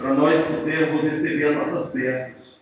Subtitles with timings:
[0.00, 2.60] para nós podermos receber as nossas bênçãos.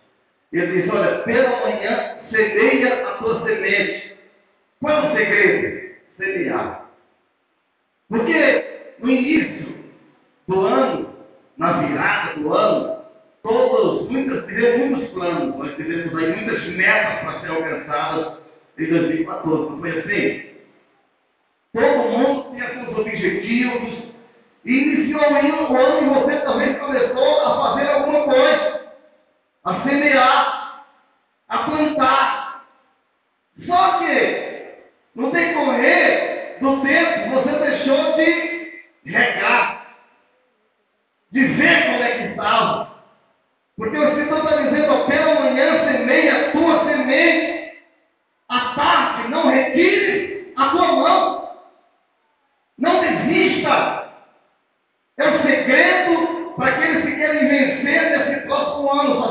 [0.51, 4.13] Ele diz, olha, pela manhã semeia a tua semente.
[4.81, 5.95] Qual é o segredo?
[6.17, 6.89] Semear.
[8.09, 8.65] Porque
[8.99, 9.75] no início
[10.47, 11.15] do ano,
[11.57, 12.99] na virada do ano,
[13.43, 18.37] todos, muitas, tivemos muitos planos, nós tivemos aí muitas metas para ser alcançadas
[18.77, 20.49] em 2014, não foi assim?
[21.71, 24.09] Todo mundo tinha seus objetivos,
[24.65, 28.81] e iniciou o ano e você também começou a fazer alguma coisa,
[29.69, 30.85] a semear,
[31.47, 32.65] a plantar.
[33.65, 34.79] Só que,
[35.15, 39.95] no decorrer do tempo, você deixou de regar,
[41.31, 42.89] de ver como é que estava.
[43.77, 47.71] Porque o Senhor está dizendo, pela manhã semeia a tua semente,
[48.49, 51.49] à tarde não retire a tua mão.
[52.77, 54.09] Não desista.
[55.17, 57.98] É o segredo para aqueles que querem vencer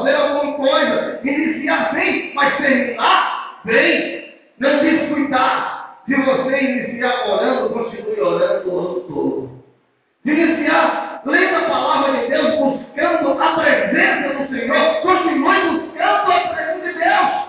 [0.09, 4.35] fazer alguma coisa, iniciar bem, mas terminar bem.
[4.59, 5.99] Não descuidar.
[6.07, 9.51] Se você iniciar orando, continue orando o ano todo.
[10.24, 16.87] Iniciar lendo a palavra de Deus, buscando a presença do Senhor, continue buscando a presença
[16.87, 17.49] de Deus.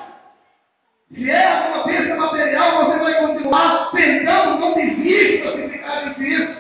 [1.14, 6.56] Se é alguma bênção material, você vai continuar tentando, não desista se ficar difícil.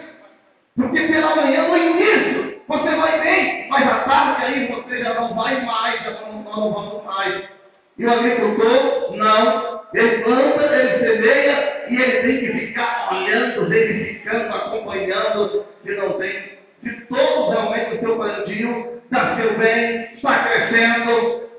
[0.75, 3.89] Porque pela manhã, no início, você vai bem, mas
[4.41, 7.43] aí você já não vai mais, já não, não vamos mais.
[7.97, 9.79] E o agricultor, não.
[9.93, 16.59] Ele planta, ele semeia e ele tem que ficar olhando, verificando, acompanhando, se não tem
[16.83, 21.49] se todos realmente o seu plantio está seu bem, está crescendo.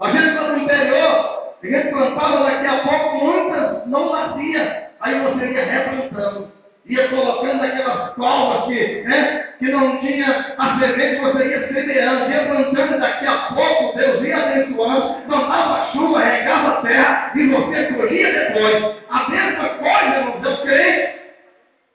[0.00, 4.90] A gente está no interior, a gente plantava daqui a pouco, muitas não nascia.
[5.00, 6.52] Aí você ia replantando,
[6.86, 12.44] ia colocando aquelas covas que, né, que não tinha a semente, você ia semeando, ia
[12.46, 18.32] plantando, daqui a pouco Deus ia abençoando, mandava chuva, regava a terra e você colhia
[18.32, 18.96] depois.
[19.10, 21.14] A mesma coisa, irmão, Deus crente.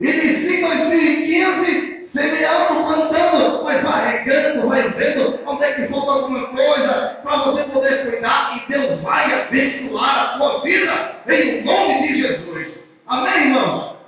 [0.01, 7.19] Inicia 2015 semeando, plantando, mas vai regando, vai vendo onde é que falta alguma coisa
[7.21, 12.67] para você poder cuidar e Deus vai abençoar a sua vida em nome de Jesus.
[13.07, 13.99] Amém, irmãos?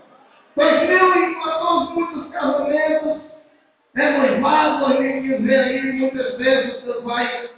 [0.56, 3.22] 2014, muitos casamentos,
[3.96, 4.86] é noivado,
[5.42, 7.50] 2015 aí, muitas vezes vai,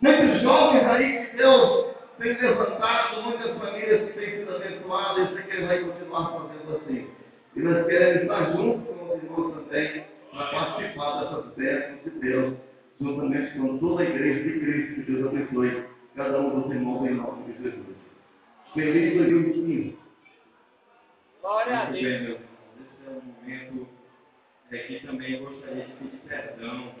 [0.00, 1.86] muitos jovens aí que Deus
[2.18, 7.10] tem levantado, muitas famílias que têm sido abençoadas, e que vai continuar fazendo assim.
[7.54, 12.54] E nós queremos estar juntos com os irmãos também para participar dessas bênçãos de Deus,
[13.00, 17.14] juntamente com toda a igreja de Cristo, que Deus abençoe cada um dos irmãos em
[17.14, 17.96] nome de Jesus.
[18.74, 19.98] Feliz 2015.
[21.40, 22.02] Glória a Deus.
[22.02, 22.36] Bem, meu.
[22.36, 23.88] Esse é um momento
[24.72, 26.92] é, que também gostaria de pedir perdão